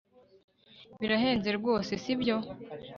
[0.99, 2.35] Birahenze rwose sibyo